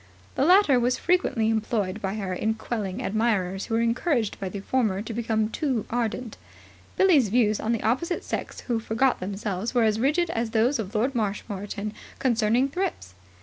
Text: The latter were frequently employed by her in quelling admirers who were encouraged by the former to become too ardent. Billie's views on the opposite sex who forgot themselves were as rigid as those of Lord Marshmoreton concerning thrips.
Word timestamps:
The 0.33 0.45
latter 0.45 0.79
were 0.79 0.89
frequently 0.89 1.51
employed 1.51 2.01
by 2.01 2.15
her 2.15 2.33
in 2.33 2.55
quelling 2.55 3.03
admirers 3.03 3.65
who 3.67 3.75
were 3.75 3.81
encouraged 3.81 4.39
by 4.39 4.49
the 4.49 4.59
former 4.59 5.03
to 5.03 5.13
become 5.13 5.49
too 5.51 5.85
ardent. 5.91 6.37
Billie's 6.97 7.29
views 7.29 7.59
on 7.59 7.71
the 7.71 7.83
opposite 7.83 8.23
sex 8.23 8.61
who 8.61 8.79
forgot 8.79 9.19
themselves 9.19 9.75
were 9.75 9.83
as 9.83 9.99
rigid 9.99 10.31
as 10.31 10.49
those 10.57 10.79
of 10.79 10.95
Lord 10.95 11.13
Marshmoreton 11.13 11.93
concerning 12.17 12.67
thrips. 12.67 13.13